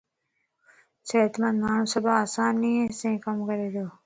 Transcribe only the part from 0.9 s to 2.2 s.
صحتمند ماڻھو سڀ ڪم